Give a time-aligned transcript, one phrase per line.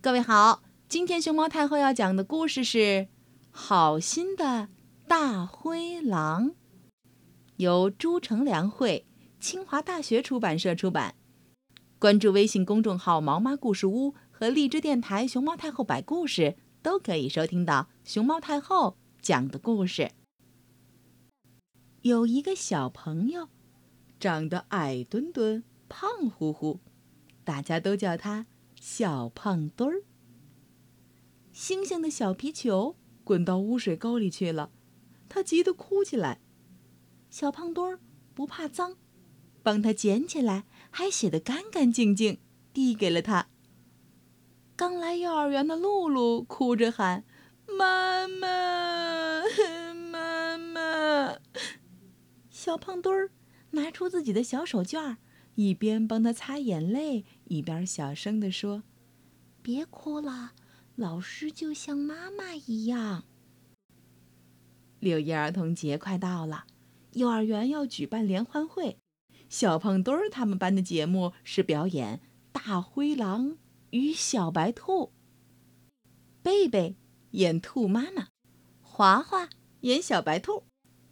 [0.00, 2.78] 各位好，今天熊猫太后要讲的故事是
[3.50, 4.68] 《好心的
[5.08, 6.50] 大灰狼》，
[7.56, 9.04] 由朱成良绘，
[9.40, 11.16] 清华大学出版社出版。
[11.98, 20.12] 关注微信公众号“毛妈故事屋”和荔枝电台“熊猫太后摆故事”，都可以收听到熊猫太后讲的故事。
[22.02, 23.48] 有一个小朋友，
[24.20, 26.78] 长得矮墩墩、胖乎乎，
[27.42, 28.46] 大家都叫他
[28.90, 30.02] 小胖墩儿。
[31.52, 34.70] 星星的小皮球滚到污水沟里去了，
[35.28, 36.40] 他急得哭起来。
[37.28, 38.00] 小胖墩儿
[38.34, 38.96] 不怕脏，
[39.62, 42.38] 帮他捡起来，还洗得干干净净，
[42.72, 43.50] 递给了他。
[44.74, 47.24] 刚来幼儿园的露露哭着喊
[47.68, 49.42] ：“妈妈，
[50.10, 51.36] 妈妈！”
[52.48, 53.30] 小胖墩儿
[53.72, 55.18] 拿出自己的小手绢儿，
[55.56, 58.84] 一边帮他擦眼泪，一边小声地说
[59.62, 60.52] ：“别哭了，
[60.96, 63.24] 老师就像妈妈一样。”
[65.00, 66.64] 六一儿童节快到了，
[67.12, 68.98] 幼儿园要举办联欢会。
[69.48, 72.18] 小胖墩儿他们班的节目是表演
[72.52, 73.56] 《大灰狼
[73.90, 75.04] 与小白兔》。
[76.42, 76.96] 贝贝
[77.30, 78.28] 演兔妈妈，
[78.80, 79.48] 华华
[79.80, 80.64] 演小白兔。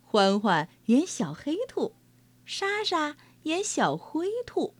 [0.00, 1.96] 欢欢演小黑兔，
[2.44, 4.74] 莎莎演小灰兔。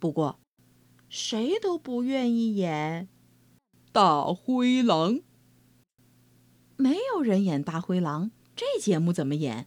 [0.00, 0.40] 不过，
[1.14, 3.06] 谁都不愿意演
[3.92, 5.20] 大灰狼。
[6.78, 9.66] 没有人演大灰狼，这节目怎么演？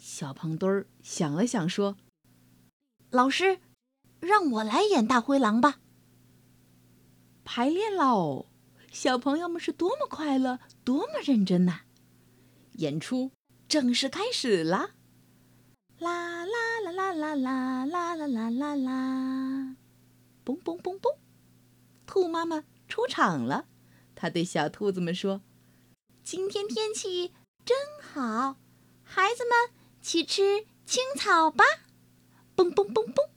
[0.00, 1.96] 小胖墩儿想了想，说
[3.10, 3.60] ：“老师，
[4.18, 5.78] 让我来演大灰狼吧。”
[7.46, 8.46] 排练喽！
[8.90, 11.82] 小朋友们是多么快乐，多么认真呐！
[12.72, 13.30] 演出。
[13.68, 14.90] 正式开始啦！
[16.00, 19.57] 啦啦啦啦啦啦啦啦啦啦啦！
[20.48, 21.16] 嘣嘣嘣嘣！
[22.06, 23.66] 兔妈妈出场了，
[24.14, 25.42] 她对小兔子们说
[26.24, 27.34] ：“今天天气
[27.66, 28.56] 真好，
[29.02, 31.64] 孩子们去吃青草吧！”
[32.56, 33.28] 嘣嘣嘣嘣！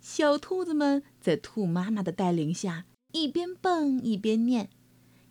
[0.00, 4.70] 小兔子们在兔妈妈的带领下，一边蹦一边念：“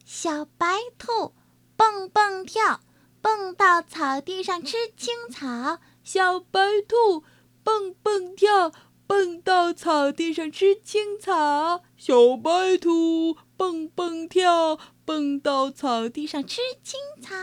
[0.06, 1.34] 小白兔
[1.76, 2.80] 蹦蹦跳。”
[3.20, 7.26] 蹦到草地上吃青草，小白兔
[7.62, 8.72] 蹦蹦跳，
[9.08, 11.84] 蹦到草地上吃青草。
[11.96, 17.34] 小白兔蹦蹦跳，蹦到草地上吃青草。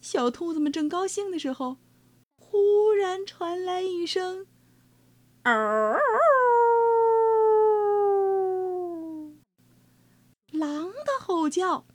[0.00, 1.78] 小兔子们正高兴的时候，
[2.36, 4.46] 忽然传来一声
[5.44, 5.52] “嗷”，
[10.52, 11.86] 狼的吼叫。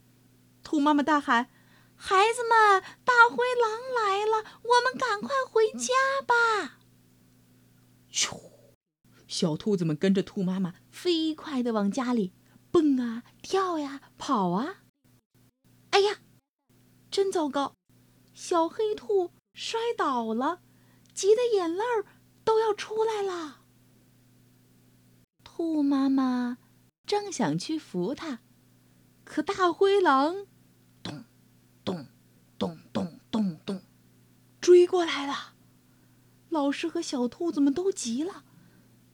[0.64, 1.48] 兔妈妈大喊。
[2.00, 4.44] 孩子们，大灰狼来了！
[4.62, 5.92] 我们赶快回家
[6.24, 6.77] 吧！
[8.18, 8.36] 咻，
[9.28, 12.32] 小兔子们跟着兔妈妈飞快地往家里
[12.72, 14.82] 蹦啊、跳呀、跑啊。
[15.90, 16.18] 哎呀，
[17.12, 17.76] 真糟糕！
[18.34, 20.62] 小黑兔摔倒了，
[21.14, 22.06] 急得眼泪儿
[22.42, 23.60] 都要出来了。
[25.44, 26.58] 兔妈妈
[27.06, 28.40] 正想去扶它，
[29.24, 30.48] 可大灰狼
[31.04, 31.24] 咚。
[31.84, 32.08] 咚，
[32.58, 33.80] 咚咚咚咚，
[34.60, 35.54] 追过来了！
[36.48, 38.44] 老师和小兔子们都急了。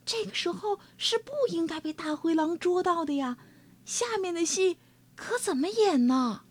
[0.04, 3.38] 这个时候是不应该被大灰狼捉到的呀！
[3.84, 4.78] 下面的戏
[5.16, 6.44] 可怎么演呢？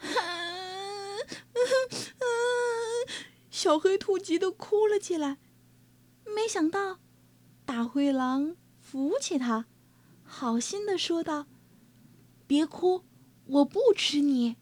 [3.50, 5.38] 小黑兔急得哭了起来。
[6.24, 6.98] 没想到，
[7.64, 9.66] 大灰狼扶起他，
[10.22, 11.46] 好心的说道
[12.46, 13.02] ：“别哭，
[13.46, 14.56] 我不吃你。”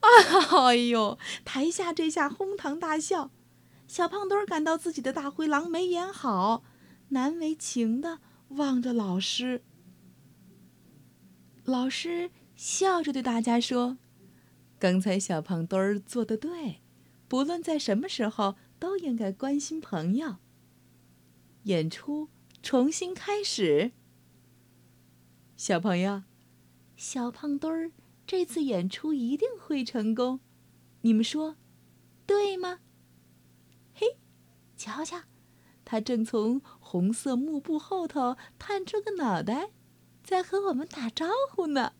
[0.02, 1.18] 哎呦！
[1.44, 3.30] 台下这下哄堂大笑，
[3.86, 6.64] 小胖墩儿感到自己的大灰狼没演好，
[7.08, 9.62] 难为情的望着老师。
[11.64, 13.98] 老师笑着对大家说
[14.78, 16.82] ：“刚才小胖墩儿做的对，
[17.28, 20.36] 不论在什么时候都应该关心朋友。”
[21.64, 22.28] 演出
[22.62, 23.92] 重新开始。
[25.56, 26.22] 小朋友，
[26.96, 27.92] 小胖墩儿。
[28.26, 30.40] 这次演出一定会成功，
[31.02, 31.54] 你们说，
[32.26, 32.80] 对吗？
[34.76, 35.22] 瞧瞧，
[35.84, 39.70] 他正从红色幕布后头探出个脑袋，
[40.22, 41.94] 在和我们打招呼呢。